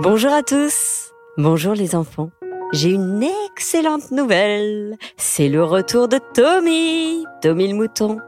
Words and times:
Bonjour 0.00 0.32
à 0.32 0.44
tous. 0.44 1.12
Bonjour 1.38 1.74
les 1.74 1.96
enfants. 1.96 2.30
J'ai 2.72 2.90
une 2.90 3.24
excellente 3.50 4.12
nouvelle. 4.12 4.96
C'est 5.16 5.48
le 5.48 5.64
retour 5.64 6.06
de 6.06 6.20
Tommy, 6.34 7.24
Tommy 7.42 7.66
le 7.66 7.74
mouton. 7.74 8.18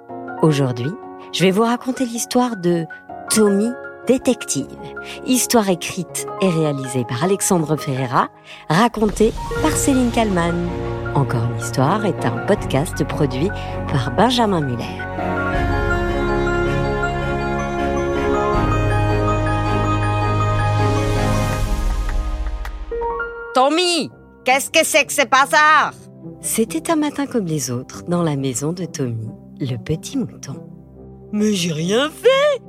Aujourd'hui, 0.42 0.90
je 1.32 1.44
vais 1.44 1.52
vous 1.52 1.62
raconter 1.62 2.06
l'histoire 2.06 2.56
de 2.56 2.86
Tommy 3.32 3.68
détective. 4.08 4.66
Histoire 5.26 5.68
écrite 5.68 6.26
et 6.40 6.48
réalisée 6.48 7.04
par 7.08 7.22
Alexandre 7.22 7.76
Ferreira, 7.76 8.30
racontée 8.68 9.32
par 9.62 9.70
Céline 9.70 10.10
Kallmann. 10.10 10.68
Encore 11.14 11.44
une 11.44 11.60
histoire 11.60 12.04
est 12.04 12.26
un 12.26 12.46
podcast 12.48 13.04
produit 13.04 13.50
par 13.92 14.10
Benjamin 14.16 14.60
Muller. 14.60 15.39
Tommy, 23.60 24.10
qu'est-ce 24.46 24.70
que 24.70 24.82
c'est 24.82 25.04
que 25.04 25.12
ce 25.12 25.26
bazar 25.26 25.92
C'était 26.40 26.90
un 26.90 26.96
matin 26.96 27.26
comme 27.26 27.44
les 27.44 27.70
autres 27.70 28.04
dans 28.08 28.22
la 28.22 28.34
maison 28.34 28.72
de 28.72 28.86
Tommy, 28.86 29.28
le 29.60 29.76
petit 29.76 30.16
mouton. 30.16 30.66
Mais 31.30 31.52
j'ai 31.52 31.70
rien 31.70 32.08
fait 32.08 32.62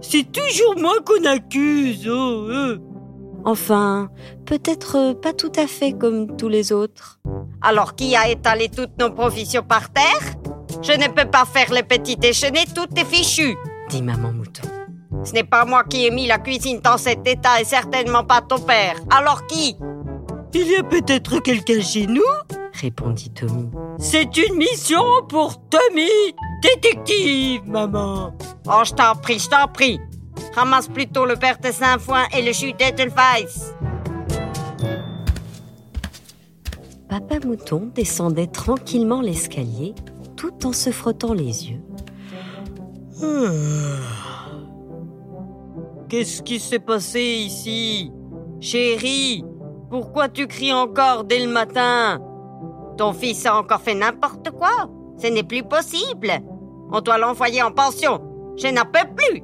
C'est 0.00 0.32
toujours 0.32 0.74
moi 0.76 0.94
qu'on 1.06 1.24
accuse 1.26 2.08
oh, 2.08 2.48
euh. 2.50 2.78
Enfin, 3.44 4.10
peut-être 4.44 5.12
pas 5.12 5.32
tout 5.32 5.52
à 5.54 5.68
fait 5.68 5.92
comme 5.92 6.36
tous 6.36 6.48
les 6.48 6.72
autres. 6.72 7.20
Alors 7.60 7.94
qui 7.94 8.16
a 8.16 8.28
étalé 8.28 8.68
toutes 8.68 8.98
nos 8.98 9.12
provisions 9.12 9.62
par 9.62 9.92
terre? 9.92 10.34
Je 10.82 10.90
ne 10.90 11.06
peux 11.06 11.30
pas 11.30 11.44
faire 11.44 11.72
le 11.72 11.84
petit 11.84 12.16
déjeuner, 12.16 12.64
tout 12.74 12.88
est 12.96 13.04
fichu 13.04 13.56
dit 13.90 14.02
maman 14.02 14.32
mouton. 14.32 14.62
Ce 15.22 15.32
n'est 15.34 15.44
pas 15.44 15.64
moi 15.64 15.84
qui 15.84 16.06
ai 16.06 16.10
mis 16.10 16.26
la 16.26 16.38
cuisine 16.38 16.80
dans 16.80 16.98
cet 16.98 17.28
état 17.28 17.60
et 17.60 17.64
certainement 17.64 18.24
pas 18.24 18.40
ton 18.40 18.58
père. 18.58 18.96
Alors 19.08 19.46
qui? 19.46 19.76
Il 20.54 20.68
y 20.68 20.76
a 20.76 20.82
peut-être 20.82 21.40
quelqu'un 21.40 21.80
chez 21.80 22.06
nous 22.06 22.22
répondit 22.82 23.30
Tommy. 23.30 23.70
C'est 23.98 24.36
une 24.36 24.56
mission 24.56 25.02
pour 25.28 25.62
Tommy, 25.68 26.34
détective, 26.62 27.62
maman. 27.66 28.36
Oh, 28.66 28.82
je 28.84 28.92
t'en 28.92 29.14
prie, 29.14 29.38
je 29.38 29.48
t'en 29.48 29.68
prie. 29.68 30.00
Ramasse 30.54 30.88
plutôt 30.88 31.24
le 31.24 31.36
père 31.36 31.58
de 31.58 31.70
Saint-Foin 31.70 32.24
et 32.36 32.42
le 32.42 32.52
jus 32.52 32.72
d'Edelweiss. 32.72 33.74
Papa 37.08 37.46
Mouton 37.46 37.90
descendait 37.94 38.46
tranquillement 38.46 39.20
l'escalier 39.20 39.94
tout 40.36 40.66
en 40.66 40.72
se 40.72 40.90
frottant 40.90 41.34
les 41.34 41.70
yeux. 41.70 41.80
Qu'est-ce 46.08 46.42
qui 46.42 46.58
s'est 46.58 46.78
passé 46.78 47.20
ici 47.20 48.10
Chérie, 48.60 49.44
pourquoi 49.92 50.30
tu 50.30 50.46
cries 50.46 50.72
encore 50.72 51.24
dès 51.24 51.44
le 51.44 51.52
matin? 51.52 52.18
Ton 52.96 53.12
fils 53.12 53.44
a 53.44 53.58
encore 53.58 53.82
fait 53.82 53.94
n'importe 53.94 54.50
quoi. 54.50 54.88
Ce 55.20 55.26
n'est 55.26 55.42
plus 55.42 55.62
possible. 55.62 56.32
On 56.90 57.02
doit 57.02 57.18
l'envoyer 57.18 57.62
en 57.62 57.72
pension. 57.72 58.54
Je 58.56 58.68
n'en 58.68 58.86
peux 58.86 59.06
plus. 59.14 59.42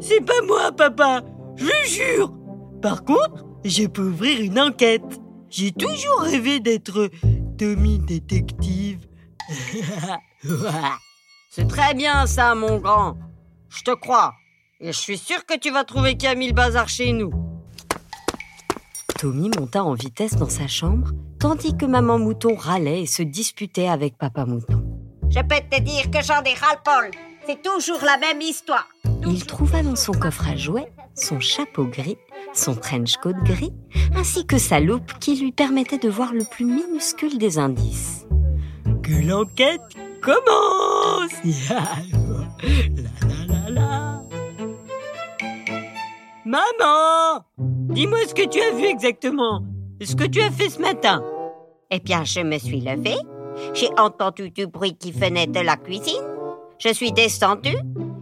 C'est 0.00 0.24
pas 0.24 0.40
moi, 0.46 0.72
papa, 0.72 1.20
je 1.56 1.66
le 1.66 1.86
jure. 1.86 2.32
Par 2.80 3.04
contre, 3.04 3.44
je 3.66 3.86
peux 3.86 4.08
ouvrir 4.08 4.40
une 4.40 4.58
enquête. 4.58 5.20
J'ai 5.50 5.72
toujours 5.72 6.20
rêvé 6.22 6.58
d'être 6.58 7.10
Tommy 7.58 7.98
détective. 7.98 9.06
C'est 11.50 11.68
très 11.68 11.92
bien 11.92 12.24
ça, 12.26 12.54
mon 12.54 12.78
grand. 12.78 13.18
Je 13.68 13.82
te 13.82 13.94
crois. 13.94 14.32
Et 14.80 14.86
je 14.86 14.98
suis 14.98 15.18
sûr 15.18 15.44
que 15.44 15.58
tu 15.58 15.70
vas 15.70 15.84
trouver 15.84 16.16
qui 16.16 16.26
a 16.26 16.34
mis 16.34 16.48
le 16.48 16.54
bazar 16.54 16.88
chez 16.88 17.12
nous. 17.12 17.51
Tommy 19.22 19.50
monta 19.56 19.84
en 19.84 19.94
vitesse 19.94 20.34
dans 20.34 20.48
sa 20.48 20.66
chambre, 20.66 21.12
tandis 21.38 21.76
que 21.76 21.86
maman 21.86 22.18
mouton 22.18 22.56
râlait 22.56 23.02
et 23.02 23.06
se 23.06 23.22
disputait 23.22 23.86
avec 23.86 24.18
papa 24.18 24.46
mouton. 24.46 24.82
Je 25.30 25.38
peux 25.38 25.60
te 25.70 25.80
dire 25.80 26.10
que 26.10 26.20
j'en 26.24 26.42
ai 26.42 26.54
ras-le-bol. 26.54 27.12
C'est 27.46 27.62
toujours 27.62 28.00
la 28.04 28.18
même 28.18 28.40
histoire. 28.40 28.88
Il 29.24 29.46
trouva 29.46 29.84
dans 29.84 29.94
son 29.94 30.10
coffre 30.10 30.48
à 30.48 30.56
jouets 30.56 30.90
son 31.14 31.38
chapeau 31.38 31.84
gris, 31.84 32.16
son 32.52 32.74
trench 32.74 33.16
coat 33.18 33.40
gris, 33.44 33.72
ainsi 34.16 34.44
que 34.44 34.58
sa 34.58 34.80
loupe 34.80 35.12
qui 35.20 35.36
lui 35.36 35.52
permettait 35.52 35.98
de 35.98 36.08
voir 36.08 36.32
le 36.32 36.42
plus 36.42 36.64
minuscule 36.64 37.38
des 37.38 37.60
indices. 37.60 38.26
Que 39.04 39.24
l'enquête 39.24 39.82
commence 40.20 41.30
la 41.68 43.31
Maman 46.52 47.46
Dis-moi 47.56 48.18
ce 48.28 48.34
que 48.34 48.46
tu 48.46 48.60
as 48.60 48.72
vu 48.72 48.84
exactement. 48.84 49.62
Ce 50.02 50.14
que 50.14 50.24
tu 50.24 50.42
as 50.42 50.50
fait 50.50 50.68
ce 50.68 50.82
matin. 50.82 51.24
Eh 51.90 51.98
bien, 51.98 52.24
je 52.24 52.40
me 52.40 52.58
suis 52.58 52.82
levée. 52.82 53.16
J'ai 53.72 53.88
entendu 53.98 54.50
du 54.50 54.66
bruit 54.66 54.94
qui 54.94 55.12
venait 55.12 55.46
de 55.46 55.60
la 55.60 55.76
cuisine. 55.76 56.20
Je 56.78 56.92
suis 56.92 57.10
descendue. 57.10 57.78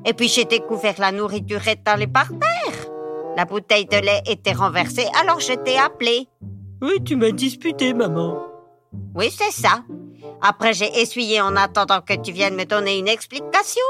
Et 0.06 0.12
puis 0.14 0.28
j'ai 0.28 0.44
découvert 0.44 0.94
la 0.98 1.10
nourriture 1.10 1.66
étalée 1.66 2.06
par 2.06 2.28
terre. 2.28 2.90
La 3.36 3.46
bouteille 3.46 3.86
de 3.86 3.96
lait 3.96 4.22
était 4.26 4.52
renversée, 4.52 5.06
alors 5.20 5.40
je 5.40 5.54
t'ai 5.54 5.76
appelé. 5.76 6.28
Oui, 6.80 7.02
tu 7.04 7.16
m'as 7.16 7.32
disputé, 7.32 7.94
maman. 7.94 8.36
Oui, 9.12 9.28
c'est 9.36 9.50
ça. 9.50 9.82
Après, 10.40 10.72
j'ai 10.72 11.00
essuyé 11.00 11.40
en 11.40 11.56
attendant 11.56 12.00
que 12.00 12.14
tu 12.14 12.30
viennes 12.30 12.54
me 12.54 12.64
donner 12.64 12.96
une 12.96 13.08
explication. 13.08 13.82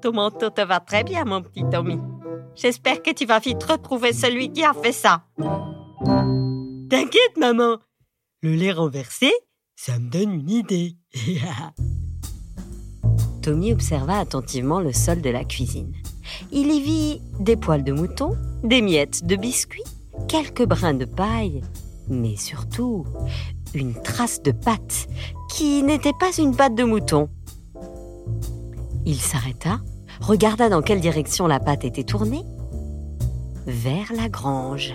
Ton 0.00 0.12
manteau 0.12 0.48
te 0.48 0.62
va 0.62 0.80
très 0.80 1.04
bien, 1.04 1.24
mon 1.26 1.42
petit 1.42 1.64
Tommy. 1.70 1.98
J'espère 2.54 3.02
que 3.02 3.12
tu 3.12 3.26
vas 3.26 3.38
vite 3.38 3.62
retrouver 3.62 4.12
celui 4.12 4.52
qui 4.52 4.64
a 4.64 4.72
fait 4.74 4.92
ça. 4.92 5.24
T'inquiète, 6.90 7.36
maman. 7.38 7.78
Le 8.42 8.54
lait 8.54 8.72
renversé, 8.72 9.32
ça 9.76 9.98
me 9.98 10.10
donne 10.10 10.32
une 10.32 10.50
idée. 10.50 10.96
Tommy 13.42 13.72
observa 13.72 14.18
attentivement 14.18 14.80
le 14.80 14.92
sol 14.92 15.20
de 15.20 15.30
la 15.30 15.44
cuisine. 15.44 15.92
Il 16.52 16.70
y 16.70 16.80
vit 16.80 17.20
des 17.40 17.56
poils 17.56 17.84
de 17.84 17.92
mouton, 17.92 18.36
des 18.62 18.82
miettes 18.82 19.24
de 19.26 19.36
biscuits, 19.36 19.82
quelques 20.28 20.64
brins 20.64 20.94
de 20.94 21.04
paille, 21.04 21.62
mais 22.08 22.36
surtout 22.36 23.04
une 23.74 23.94
trace 23.94 24.42
de 24.42 24.52
pâte 24.52 25.08
qui 25.50 25.82
n'était 25.82 26.12
pas 26.18 26.30
une 26.38 26.54
pâte 26.54 26.74
de 26.74 26.84
mouton. 26.84 27.28
Il 29.04 29.20
s'arrêta, 29.20 29.80
regarda 30.22 30.68
dans 30.68 30.82
quelle 30.82 31.00
direction 31.00 31.46
la 31.46 31.60
pâte 31.60 31.84
était 31.84 32.04
tournée. 32.04 32.44
Vers 33.66 34.12
la 34.16 34.28
grange. 34.28 34.94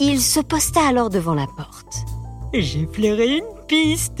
Il 0.00 0.20
se 0.20 0.40
posta 0.40 0.86
alors 0.86 1.08
devant 1.10 1.34
la 1.34 1.46
porte. 1.46 2.04
J'ai 2.52 2.86
flairé 2.92 3.38
une 3.38 3.66
piste. 3.66 4.20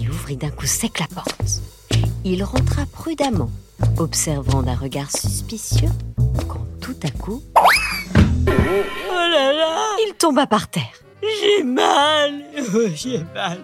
Il 0.00 0.10
ouvrit 0.10 0.36
d'un 0.36 0.50
coup 0.50 0.66
sec 0.66 1.00
la 1.00 1.06
porte. 1.06 1.62
Il 2.24 2.44
rentra 2.44 2.84
prudemment, 2.86 3.50
observant 3.96 4.62
d'un 4.62 4.74
regard 4.76 5.10
suspicieux, 5.10 5.90
quand 6.48 6.66
tout 6.80 6.96
à 7.02 7.10
coup, 7.10 7.42
Oh 7.56 8.50
là 9.10 9.52
là 9.52 9.96
il 10.06 10.14
tomba 10.18 10.46
par 10.46 10.68
terre. 10.68 10.84
J'ai 11.22 11.62
mal 11.64 12.42
Oh, 12.74 12.88
J'ai 12.94 13.18
mal 13.34 13.60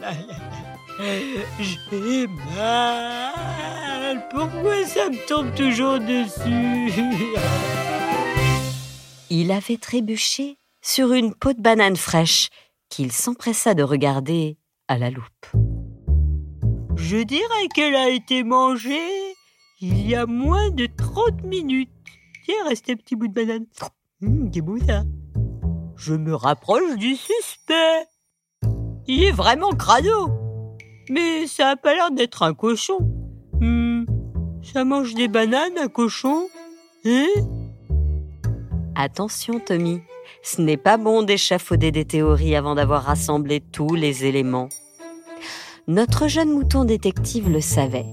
J'ai 0.98 2.26
mal 2.54 4.28
Pourquoi 4.30 4.86
ça 4.86 5.10
me 5.10 5.26
tombe 5.26 5.52
toujours 5.54 5.98
dessus 5.98 6.92
Il 9.30 9.50
avait 9.50 9.76
trébuché 9.76 10.58
sur 10.82 11.12
une 11.12 11.34
peau 11.34 11.52
de 11.52 11.60
banane 11.60 11.96
fraîche 11.96 12.50
qu'il 12.90 13.10
s'empressa 13.10 13.74
de 13.74 13.82
regarder 13.82 14.56
à 14.86 14.98
la 14.98 15.10
loupe. 15.10 15.46
Je 16.96 17.16
dirais 17.16 17.68
qu'elle 17.74 17.96
a 17.96 18.08
été 18.10 18.44
mangée 18.44 19.34
il 19.80 20.08
y 20.08 20.14
a 20.14 20.26
moins 20.26 20.70
de 20.70 20.86
30 20.86 21.42
minutes. 21.42 21.90
Tiens, 22.44 22.68
reste 22.68 22.88
un 22.90 22.94
petit 22.94 23.16
bout 23.16 23.26
de 23.26 23.32
banane. 23.32 23.66
Hum, 24.22 24.48
c'est 24.54 24.60
beau 24.60 24.78
ça. 24.78 25.02
Je 25.96 26.14
me 26.14 26.34
rapproche 26.34 26.96
du 26.96 27.16
suspect. 27.16 28.06
Il 29.06 29.24
est 29.24 29.32
vraiment 29.32 29.70
crado. 29.70 30.43
Mais 31.10 31.46
ça 31.46 31.70
a 31.70 31.76
pas 31.76 31.94
l'air 31.94 32.10
d'être 32.10 32.42
un 32.42 32.54
cochon. 32.54 32.98
Hum, 33.60 34.06
ça 34.62 34.84
mange 34.84 35.14
des 35.14 35.28
bananes, 35.28 35.78
un 35.78 35.88
cochon 35.88 36.48
Hein? 37.06 37.26
Attention, 38.94 39.60
Tommy, 39.60 40.00
ce 40.42 40.62
n'est 40.62 40.78
pas 40.78 40.96
bon 40.96 41.22
d'échafauder 41.22 41.92
des 41.92 42.06
théories 42.06 42.56
avant 42.56 42.74
d'avoir 42.74 43.02
rassemblé 43.02 43.60
tous 43.60 43.94
les 43.94 44.24
éléments. 44.24 44.70
Notre 45.86 46.28
jeune 46.28 46.50
mouton 46.50 46.86
détective 46.86 47.50
le 47.50 47.60
savait, 47.60 48.06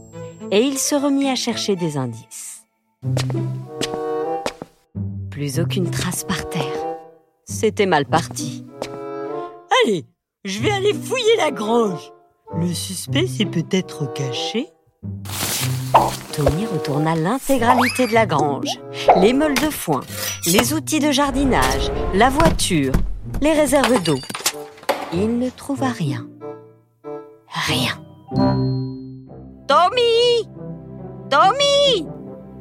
et 0.51 0.59
il 0.59 0.77
se 0.77 0.93
remit 0.93 1.29
à 1.29 1.35
chercher 1.35 1.77
des 1.77 1.95
indices. 1.95 2.65
Plus 5.29 5.59
aucune 5.61 5.89
trace 5.89 6.25
par 6.25 6.49
terre. 6.49 6.97
C'était 7.45 7.85
mal 7.85 8.05
parti. 8.05 8.65
Allez, 9.85 10.05
je 10.43 10.59
vais 10.59 10.71
aller 10.71 10.93
fouiller 10.93 11.37
la 11.37 11.51
grange. 11.51 12.11
Le 12.57 12.73
suspect 12.73 13.27
s'est 13.27 13.45
peut-être 13.45 14.11
caché. 14.13 14.67
Tommy 16.35 16.65
retourna 16.65 17.15
l'intégralité 17.15 18.07
de 18.07 18.13
la 18.13 18.25
grange, 18.25 18.79
les 19.17 19.33
meules 19.33 19.55
de 19.57 19.69
foin, 19.69 20.01
les 20.45 20.73
outils 20.73 20.99
de 20.99 21.11
jardinage, 21.11 21.91
la 22.13 22.29
voiture, 22.29 22.93
les 23.41 23.51
réserves 23.53 24.01
d'eau. 24.03 24.19
Il 25.13 25.37
ne 25.39 25.49
trouva 25.49 25.87
rien. 25.89 26.27
Rien. 27.47 27.93
Tommy 29.67 30.47
Tommy 31.29 32.07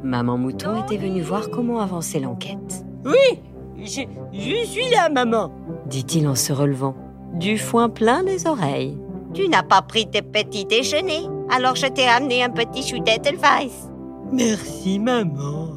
Maman 0.02 0.38
Mouton 0.38 0.82
était 0.84 0.96
venue 0.96 1.22
voir 1.22 1.50
comment 1.50 1.80
avançait 1.80 2.20
l'enquête. 2.20 2.84
Oui, 3.04 3.40
je, 3.78 4.02
je 4.32 4.64
suis 4.66 4.88
là, 4.90 5.08
maman. 5.08 5.52
dit-il 5.86 6.26
en 6.26 6.34
se 6.34 6.52
relevant, 6.52 6.94
du 7.34 7.58
foin 7.58 7.88
plein 7.88 8.22
les 8.22 8.46
oreilles. 8.46 8.98
Tu 9.34 9.48
n'as 9.48 9.62
pas 9.62 9.82
pris 9.82 10.10
tes 10.10 10.22
petits 10.22 10.64
déjeuners, 10.64 11.26
alors 11.50 11.76
je 11.76 11.86
t'ai 11.86 12.06
amené 12.06 12.42
un 12.42 12.50
petit 12.50 12.82
chou 12.82 12.98
d'Edelweiss. 12.98 13.88
Merci, 14.32 14.98
maman. 14.98 15.76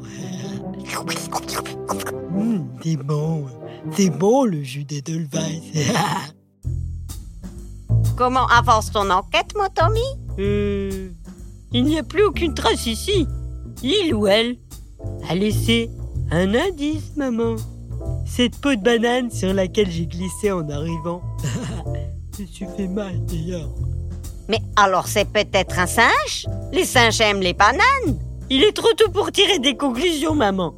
C'est 2.82 2.96
bon. 2.96 3.46
C'est 3.92 4.10
bon, 4.10 4.44
le 4.44 4.62
jus 4.62 4.84
d'Edelweiss. 4.88 5.62
Comment 8.16 8.46
avance 8.46 8.90
ton 8.90 9.08
enquête, 9.10 9.52
mon 9.56 9.68
Tommy? 9.68 10.00
Euh, 10.38 11.10
il 11.72 11.84
n'y 11.84 11.98
a 11.98 12.02
plus 12.02 12.24
aucune 12.24 12.54
trace 12.54 12.86
ici. 12.86 13.26
Il 13.82 14.14
ou 14.14 14.26
elle 14.26 14.56
a 15.28 15.34
laissé 15.34 15.90
un 16.30 16.54
indice, 16.54 17.16
maman. 17.16 17.56
Cette 18.26 18.56
peau 18.60 18.74
de 18.74 18.80
banane 18.80 19.30
sur 19.30 19.52
laquelle 19.52 19.90
j'ai 19.90 20.06
glissé 20.06 20.50
en 20.50 20.68
arrivant. 20.68 21.22
Je 22.38 22.44
suis 22.46 22.66
fait 22.76 22.88
mal 22.88 23.24
d'ailleurs. 23.26 23.68
Mais 24.48 24.58
alors 24.76 25.06
c'est 25.06 25.28
peut-être 25.28 25.78
un 25.78 25.86
singe? 25.86 26.46
Les 26.72 26.84
singes 26.84 27.20
aiment 27.20 27.40
les 27.40 27.54
bananes 27.54 28.18
Il 28.50 28.64
est 28.64 28.72
trop 28.72 28.92
tôt 28.96 29.10
pour 29.10 29.30
tirer 29.30 29.58
des 29.60 29.76
conclusions, 29.76 30.34
maman. 30.34 30.74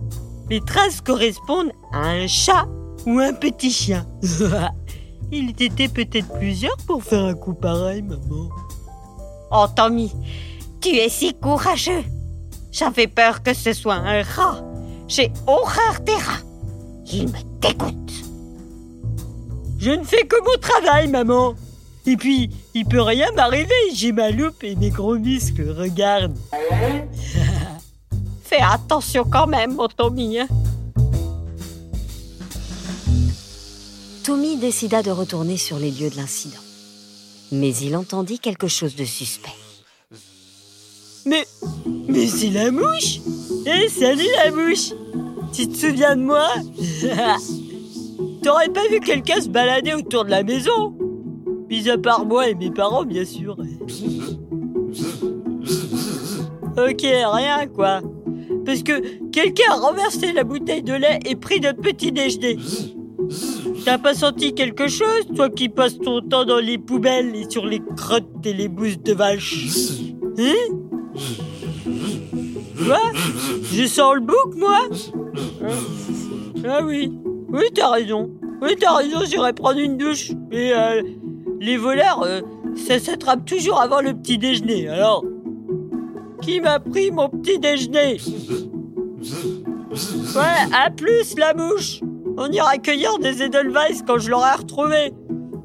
Les 0.51 0.61
traces 0.61 1.01
correspondent 1.01 1.73
à 1.93 2.09
un 2.09 2.27
chat 2.27 2.67
ou 3.07 3.19
un 3.19 3.33
petit 3.33 3.71
chien. 3.71 4.07
Il 5.33 5.51
était 5.51 5.89
peut-être 5.89 6.33
plusieurs 6.39 6.77
pour 6.87 7.03
faire 7.03 7.25
un 7.25 7.35
coup 7.35 7.55
pareil, 7.55 8.03
maman. 8.03 8.51
Oh 9.51 9.67
Tommy, 9.75 10.13
tu 10.81 10.91
es 10.91 11.09
si 11.09 11.35
courageux 11.35 12.05
J'avais 12.71 13.07
peur 13.07 13.43
que 13.43 13.55
ce 13.55 13.73
soit 13.73 13.95
un 13.95 14.23
rat. 14.23 14.63
J'ai 15.09 15.33
horreur 15.47 16.01
des 16.05 16.15
rats. 16.15 16.45
Ils 17.07 17.29
me 17.29 17.61
dégoûtent. 17.61 18.26
Je 19.79 19.91
ne 19.91 20.05
fais 20.05 20.27
que 20.27 20.37
mon 20.45 20.59
travail, 20.61 21.09
maman. 21.09 21.55
Et 22.07 22.17
puis, 22.17 22.51
il 22.75 22.85
peut 22.87 23.03
rien 23.03 23.31
m'arriver. 23.33 23.75
J'ai 23.93 24.13
ma 24.13 24.31
loupe 24.31 24.63
et 24.63 24.75
mes 24.77 24.91
gros 24.91 25.19
muscles. 25.19 25.71
Regarde. 25.77 26.37
Fais 28.45 28.61
attention 28.63 29.25
quand 29.25 29.49
même, 29.49 29.75
mon 29.75 29.89
Tommy. 29.89 30.39
hein. 30.39 30.47
Tommy 34.23 34.57
décida 34.57 35.03
de 35.03 35.11
retourner 35.11 35.57
sur 35.57 35.79
les 35.79 35.91
lieux 35.91 36.11
de 36.11 36.17
l'incident. 36.17 36.59
Mais 37.53 37.75
il 37.77 37.97
entendit 37.97 38.39
quelque 38.39 38.69
chose 38.69 38.95
de 38.95 39.05
suspect. 39.05 39.51
Mais, 41.25 41.45
mais 42.09 42.27
c'est 42.29 42.51
la 42.51 42.71
mouche. 42.71 43.19
Eh, 43.67 43.89
salut 43.89 44.29
la 44.45 44.51
mouche. 44.53 44.93
Tu 45.53 45.69
te 45.69 45.77
souviens 45.77 46.17
de 46.17 46.23
moi? 46.23 46.49
T'aurais 48.43 48.69
pas 48.69 48.87
vu 48.91 49.01
quelqu'un 49.01 49.41
se 49.41 49.49
balader 49.49 49.95
autour 49.95 50.25
de 50.25 50.31
la 50.31 50.43
maison 50.43 50.95
Mis 51.69 51.89
à 51.91 51.99
part 51.99 52.25
moi 52.25 52.49
et 52.49 52.55
mes 52.55 52.71
parents, 52.71 53.05
bien 53.05 53.25
sûr. 53.25 53.57
Ok, 56.77 57.03
rien 57.03 57.67
quoi. 57.75 58.01
Parce 58.65 58.83
que 58.83 59.29
quelqu'un 59.31 59.73
a 59.73 59.77
renversé 59.77 60.33
la 60.33 60.45
bouteille 60.45 60.83
de 60.83 60.93
lait 60.93 61.19
et 61.25 61.35
pris 61.35 61.61
notre 61.61 61.81
petit 61.81 62.13
déjeuner. 62.13 62.59
T'as 63.85 63.99
pas 63.99 64.15
senti 64.15 64.55
quelque 64.55 64.89
chose, 64.89 65.27
toi 65.35 65.49
qui 65.49 65.69
passes 65.69 65.99
ton 65.99 66.21
temps 66.21 66.45
dans 66.45 66.59
les 66.59 66.79
poubelles 66.79 67.35
et 67.35 67.49
sur 67.49 67.67
les 67.67 67.81
crottes 67.97 68.45
et 68.45 68.53
les 68.53 68.69
bousses 68.69 69.01
de 69.01 69.13
vache 69.13 69.69
Hein 70.39 70.53
Quoi? 72.85 73.01
Je 73.73 73.87
sens 73.87 74.15
le 74.15 74.21
bouc, 74.21 74.55
moi? 74.57 74.81
Ah 76.69 76.81
oui, 76.85 77.13
oui, 77.49 77.65
t'as 77.75 77.91
raison. 77.91 78.31
Oui, 78.61 78.75
t'as 78.79 78.97
raison, 78.97 79.21
j'irai 79.25 79.53
prendre 79.53 79.79
une 79.79 79.97
douche. 79.97 80.33
Mais 80.51 80.73
euh, 80.73 81.03
les 81.61 81.77
voleurs, 81.77 82.23
euh, 82.23 82.41
ça 82.75 82.99
s'attrape 82.99 83.45
toujours 83.45 83.81
avant 83.81 84.01
le 84.01 84.15
petit 84.15 84.39
déjeuner. 84.39 84.89
Alors, 84.89 85.25
qui 86.43 86.61
m'a 86.61 86.79
pris 86.81 87.11
mon 87.11 87.29
petit 87.29 87.59
déjeuner? 87.59 88.19
Ouais, 90.35 90.75
à 90.75 90.91
plus, 90.91 91.37
la 91.39 91.55
mouche. 91.55 92.01
On 92.37 92.51
ira 92.51 92.77
cueillir 92.79 93.19
des 93.19 93.43
Edelweiss 93.43 94.03
quand 94.07 94.19
je 94.19 94.31
l'aurai 94.31 94.53
retrouvé. 94.53 95.13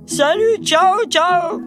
Salut, 0.06 0.58
ciao, 0.64 1.04
ciao 1.10 1.62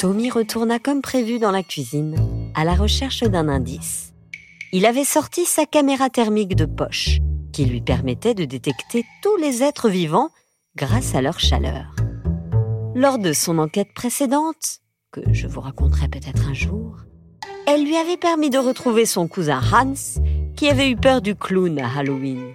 Tommy 0.00 0.30
retourna 0.30 0.80
comme 0.80 1.00
prévu 1.00 1.38
dans 1.38 1.52
la 1.52 1.62
cuisine, 1.62 2.16
à 2.56 2.64
la 2.64 2.74
recherche 2.74 3.22
d'un 3.22 3.48
indice. 3.48 4.11
Il 4.74 4.86
avait 4.86 5.04
sorti 5.04 5.44
sa 5.44 5.66
caméra 5.66 6.08
thermique 6.08 6.56
de 6.56 6.64
poche, 6.64 7.18
qui 7.52 7.66
lui 7.66 7.82
permettait 7.82 8.32
de 8.32 8.46
détecter 8.46 9.04
tous 9.22 9.36
les 9.36 9.62
êtres 9.62 9.90
vivants 9.90 10.30
grâce 10.76 11.14
à 11.14 11.20
leur 11.20 11.38
chaleur. 11.38 11.94
Lors 12.94 13.18
de 13.18 13.34
son 13.34 13.58
enquête 13.58 13.92
précédente, 13.94 14.78
que 15.10 15.20
je 15.30 15.46
vous 15.46 15.60
raconterai 15.60 16.08
peut-être 16.08 16.48
un 16.48 16.54
jour, 16.54 16.96
elle 17.66 17.84
lui 17.84 17.96
avait 17.96 18.16
permis 18.16 18.48
de 18.48 18.56
retrouver 18.56 19.04
son 19.04 19.28
cousin 19.28 19.60
Hans, 19.60 20.22
qui 20.56 20.70
avait 20.70 20.88
eu 20.88 20.96
peur 20.96 21.20
du 21.20 21.34
clown 21.34 21.78
à 21.78 21.98
Halloween. 21.98 22.54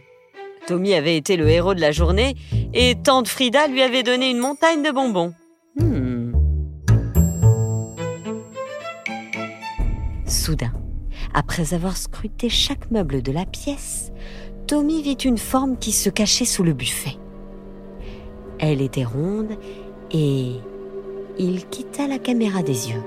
Tommy 0.66 0.96
avait 0.96 1.18
été 1.18 1.38
le 1.38 1.48
héros 1.48 1.76
de 1.76 1.82
la 1.82 1.92
journée 1.92 2.36
et 2.74 2.96
tante 2.96 3.28
Frida 3.28 3.68
lui 3.68 3.84
avait 3.84 4.02
donné 4.02 4.32
une 4.32 4.40
montagne 4.40 4.82
de 4.82 4.90
bonbons. 4.90 5.36
Hmm. 5.76 6.32
Soudain, 10.26 10.74
après 11.38 11.76
avoir 11.76 11.96
scruté 11.98 12.50
chaque 12.50 12.90
meuble 12.90 13.22
de 13.22 13.32
la 13.32 13.46
pièce, 13.46 14.12
Tommy 14.66 15.04
vit 15.04 15.14
une 15.14 15.38
forme 15.38 15.78
qui 15.78 15.92
se 15.92 16.10
cachait 16.10 16.46
sous 16.46 16.64
le 16.64 16.74
buffet. 16.74 17.16
Elle 18.58 18.82
était 18.82 19.04
ronde 19.04 19.52
et 20.10 20.54
il 21.38 21.68
quitta 21.68 22.08
la 22.08 22.18
caméra 22.18 22.64
des 22.64 22.90
yeux. 22.90 23.04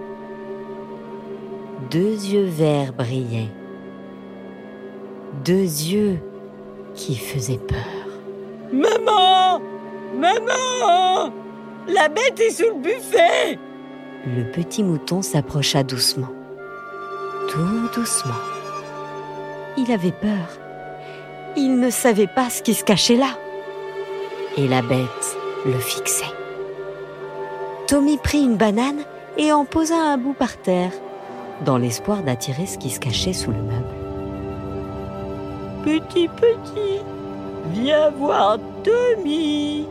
Deux 1.91 2.25
yeux 2.25 2.45
verts 2.45 2.93
brillaient. 2.93 3.51
Deux 5.45 5.65
yeux 5.65 6.21
qui 6.95 7.17
faisaient 7.17 7.59
peur. 7.59 7.79
Maman 8.73 9.61
Maman 10.17 11.33
La 11.89 12.09
bête 12.09 12.39
est 12.39 12.51
sous 12.51 12.77
le 12.77 12.81
buffet 12.81 13.59
Le 14.25 14.45
petit 14.53 14.85
mouton 14.85 15.21
s'approcha 15.21 15.83
doucement. 15.83 16.40
Tout 17.51 17.89
doucement. 17.93 18.35
Il 19.77 19.91
avait 19.91 20.13
peur. 20.13 20.47
Il 21.57 21.81
ne 21.81 21.91
savait 21.91 22.29
pas 22.29 22.49
ce 22.49 22.63
qui 22.63 22.75
se 22.75 22.85
cachait 22.85 23.17
là. 23.17 23.37
Et 24.57 24.69
la 24.69 24.83
bête 24.83 25.37
le 25.67 25.73
fixait. 25.73 26.33
Tommy 27.89 28.19
prit 28.19 28.43
une 28.43 28.57
banane 28.57 29.01
et 29.37 29.53
en 29.53 29.65
posa 29.65 29.97
un 29.97 30.17
bout 30.17 30.33
par 30.33 30.59
terre, 30.59 30.93
dans 31.65 31.77
l'espoir 31.77 32.23
d'attirer 32.23 32.67
ce 32.67 32.79
qui 32.79 32.91
se 32.91 33.01
cachait 33.01 33.33
sous 33.33 33.51
le 33.51 33.63
meuble. 33.63 34.01
Petit, 35.83 36.29
petit, 36.29 37.01
viens 37.73 38.11
voir 38.11 38.59
Tommy. 38.85 39.89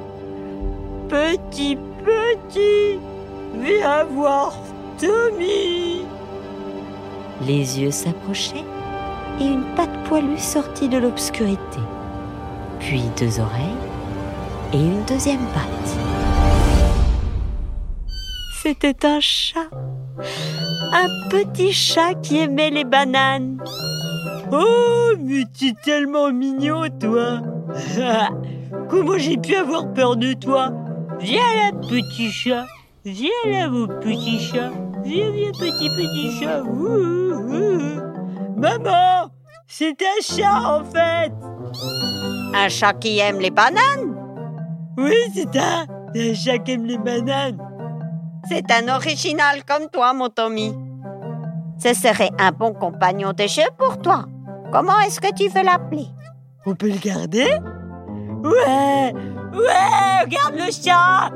Petit, 1.10 1.78
petit, 2.06 3.00
viens 3.56 4.06
voir 4.06 4.54
Tommy. 4.98 5.99
Les 7.46 7.79
yeux 7.79 7.91
s'approchaient 7.91 8.65
et 9.39 9.46
une 9.46 9.63
patte 9.75 10.03
poilue 10.03 10.38
sortit 10.38 10.89
de 10.89 10.98
l'obscurité. 10.98 11.79
Puis 12.79 13.03
deux 13.17 13.39
oreilles 13.39 13.63
et 14.74 14.77
une 14.77 15.03
deuxième 15.05 15.46
patte. 15.53 15.98
C'était 18.62 19.05
un 19.05 19.19
chat. 19.22 19.69
Un 20.91 21.29
petit 21.29 21.72
chat 21.72 22.13
qui 22.15 22.39
aimait 22.39 22.72
les 22.72 22.84
bananes. 22.84 23.63
Oh, 24.51 25.12
mais 25.17 25.43
tu 25.58 25.67
es 25.67 25.74
tellement 25.84 26.31
mignon, 26.31 26.84
toi. 27.00 27.41
Comment 28.89 29.17
j'ai 29.17 29.38
pu 29.38 29.55
avoir 29.55 29.93
peur 29.93 30.17
de 30.17 30.34
toi? 30.34 30.72
Viens 31.19 31.55
là, 31.55 31.72
petit 31.72 32.31
chat. 32.31 32.65
Viens 33.05 33.29
là, 33.46 33.69
mon 33.69 33.88
petit 33.88 34.39
chat. 34.39 34.72
Viens, 35.03 35.32
viens, 35.32 35.51
petit, 35.51 35.89
petit 35.89 36.39
chat. 36.39 36.62
Maman, 38.58 39.29
c'est 39.68 39.98
un 40.01 40.22
chat, 40.22 40.77
en 40.77 40.84
fait. 40.84 41.32
Un 42.53 42.70
chat 42.70 42.94
qui 42.94 43.20
aime 43.20 43.39
les 43.39 43.51
bananes 43.51 44.15
Oui, 44.98 45.13
c'est 45.34 45.56
un, 45.56 45.86
un 46.15 46.34
chat 46.34 46.58
qui 46.60 46.72
aime 46.72 46.86
les 46.86 46.98
bananes. 46.98 47.58
C'est 48.50 48.70
un 48.72 48.94
original 48.94 49.63
comme 49.65 49.89
toi, 49.91 50.13
mon 50.13 50.29
Tommy. 50.29 50.74
Ce 51.77 51.94
serait 51.94 52.32
un 52.39 52.51
bon 52.51 52.74
compagnon 52.74 53.32
de 53.32 53.48
jeu 53.48 53.63
pour 53.77 54.01
toi. 54.01 54.25
Comment 54.72 55.00
est-ce 55.00 55.22
que 55.22 55.34
tu 55.34 55.48
veux 55.50 55.63
l'appeler? 55.63 56.08
On 56.65 56.75
peut 56.75 56.89
le 56.89 56.98
garder? 56.98 57.48
Ouais 58.44 59.13
Ouais 59.53 60.24
Regarde 60.24 60.56
le 60.56 60.72
chat 60.72 61.32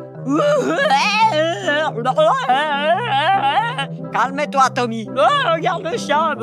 Calme-toi, 4.13 4.69
Tommy. 4.75 5.07
Oh, 5.09 5.53
regarde 5.53 5.83
le 5.83 5.97
chat. 5.97 6.35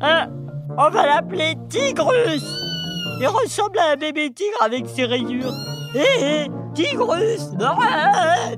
Hein, 0.00 0.28
On 0.78 0.88
va 0.88 1.06
l'appeler 1.06 1.56
Tigrus. 1.68 2.42
Il 3.20 3.26
ressemble 3.26 3.78
à 3.78 3.92
un 3.92 3.96
bébé 3.96 4.32
tigre 4.32 4.56
avec 4.62 4.88
ses 4.88 5.04
rayures. 5.04 5.52
Hé 5.94 6.04
hé 6.20 6.50
Tigrus. 6.74 7.50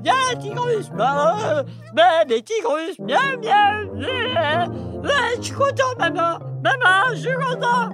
Viens, 0.01 0.39
Tigrus. 0.39 0.89
Bébé 1.93 2.41
Tigrus 2.43 2.95
Viens, 2.99 3.37
viens 3.41 4.67
Je 5.37 5.41
suis 5.41 5.53
content, 5.53 5.83
maman. 5.99 6.39
Maman, 6.63 7.13
je 7.13 7.15
suis 7.15 7.33
content. 7.33 7.89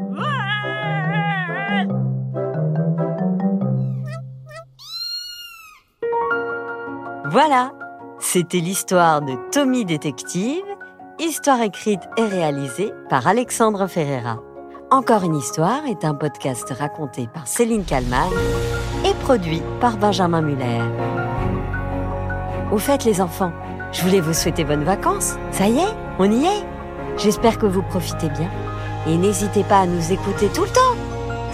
Voilà, 7.29 7.71
c'était 8.29 8.57
l'histoire 8.57 9.21
de 9.21 9.35
Tommy 9.53 9.85
Détective, 9.85 10.65
histoire 11.17 11.61
écrite 11.61 12.01
et 12.17 12.25
réalisée 12.25 12.91
par 13.09 13.25
Alexandre 13.25 13.87
Ferreira. 13.87 14.41
Encore 14.91 15.23
une 15.23 15.37
histoire 15.37 15.85
est 15.85 16.03
un 16.03 16.13
podcast 16.13 16.73
raconté 16.77 17.29
par 17.33 17.47
Céline 17.47 17.85
Kalman 17.85 18.29
et 19.05 19.13
produit 19.23 19.61
par 19.79 19.95
Benjamin 19.95 20.41
Muller. 20.41 20.81
Au 22.73 22.77
fait, 22.77 23.05
les 23.05 23.21
enfants, 23.21 23.53
je 23.93 24.01
voulais 24.01 24.19
vous 24.19 24.33
souhaiter 24.33 24.65
bonnes 24.65 24.83
vacances. 24.83 25.35
Ça 25.51 25.69
y 25.69 25.77
est, 25.77 25.95
on 26.19 26.29
y 26.29 26.43
est. 26.43 26.65
J'espère 27.15 27.57
que 27.57 27.65
vous 27.65 27.81
profitez 27.81 28.27
bien. 28.27 28.51
Et 29.07 29.15
n'hésitez 29.15 29.63
pas 29.63 29.79
à 29.79 29.85
nous 29.85 30.11
écouter 30.11 30.49
tout 30.53 30.63
le 30.63 30.69
temps. 30.69 30.97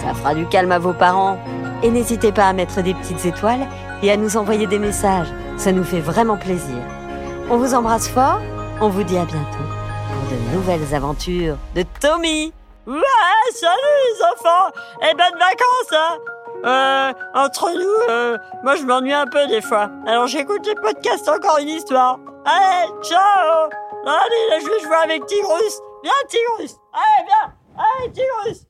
Ça 0.00 0.12
fera 0.12 0.34
du 0.34 0.44
calme 0.46 0.72
à 0.72 0.80
vos 0.80 0.92
parents. 0.92 1.38
Et 1.84 1.90
n'hésitez 1.92 2.32
pas 2.32 2.48
à 2.48 2.52
mettre 2.52 2.82
des 2.82 2.94
petites 2.94 3.26
étoiles 3.26 3.68
et 4.02 4.10
à 4.10 4.16
nous 4.16 4.36
envoyer 4.36 4.66
des 4.66 4.80
messages. 4.80 5.28
Ça 5.56 5.72
nous 5.72 5.84
fait 5.84 6.00
vraiment 6.00 6.36
plaisir. 6.36 6.76
On 7.50 7.56
vous 7.56 7.74
embrasse 7.74 8.08
fort. 8.08 8.40
On 8.80 8.88
vous 8.88 9.02
dit 9.02 9.16
à 9.16 9.24
bientôt 9.24 9.58
pour 10.12 10.30
de 10.30 10.54
nouvelles 10.56 10.94
aventures 10.94 11.56
de 11.74 11.84
Tommy. 12.00 12.52
Ouais, 12.86 13.00
salut 13.52 13.98
les 14.04 14.24
enfants 14.24 14.68
Et 15.00 15.14
bonnes 15.14 15.38
vacances, 15.38 15.92
hein 15.92 16.18
Euh, 16.66 17.12
entre 17.34 17.70
nous, 17.72 18.10
euh, 18.10 18.36
moi 18.62 18.74
je 18.76 18.82
m'ennuie 18.84 19.12
un 19.12 19.26
peu 19.26 19.46
des 19.46 19.62
fois. 19.62 19.88
Alors 20.06 20.26
j'écoute 20.26 20.66
les 20.66 20.74
podcasts 20.74 21.28
Encore 21.28 21.58
une 21.58 21.68
histoire. 21.68 22.18
Allez, 22.44 22.90
ciao 23.02 23.70
Allez, 24.06 24.48
là 24.50 24.58
je 24.60 24.66
vais 24.66 24.80
jouer 24.80 24.96
avec 25.04 25.24
Tigrus 25.26 25.80
Viens 26.02 26.12
Tigrus 26.28 26.76
Allez, 26.92 27.26
viens 27.26 27.54
Allez 27.78 28.12
Tigrus 28.12 28.66